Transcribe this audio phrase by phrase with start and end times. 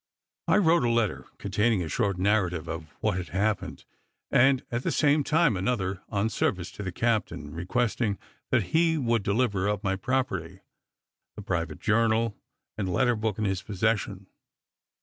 [0.47, 3.85] I wrote a letter containing a short narrative of what had happened,
[4.31, 8.17] and, at the same time, another on service to the captain, requesting
[8.49, 10.61] that he would deliver up my property,
[11.35, 12.35] the private journal,
[12.79, 14.25] and letter book in his possession.